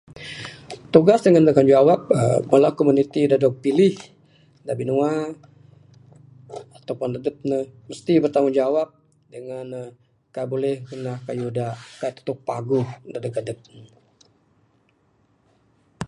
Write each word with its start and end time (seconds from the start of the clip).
Tugas 0.93 1.21
dangan 1.25 1.43
tanggungjawab 1.47 1.99
aaa 2.15 2.37
Bala 2.51 2.69
komuniti 2.77 3.21
da 3.31 3.37
dog 3.43 3.55
pilih 3.63 3.95
da 4.65 4.71
binua 4.79 5.09
ato 6.77 6.91
pun 6.99 7.11
adep 7.17 7.37
ne 7.49 7.57
mesti 7.89 8.11
bertanggungjawab 8.23 8.89
dangan 9.33 9.67
aaa 9.79 9.91
kaik 10.33 10.47
buleh 10.51 10.75
ngundah 10.83 11.17
kayuh 11.27 11.51
da 11.57 11.67
kaik 12.01 12.13
tantu 12.15 12.33
paguh 12.47 12.87
dadeg 13.13 13.35
adep 13.41 13.59
ne. 13.75 13.81